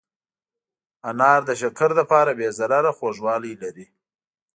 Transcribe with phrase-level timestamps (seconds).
[1.09, 3.85] انار د شکر لپاره بې ضرره خوږوالی لري.